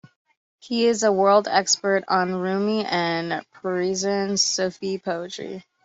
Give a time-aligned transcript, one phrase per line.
[0.57, 5.63] He is a world expert on Rumi and Persian Sufi poetry.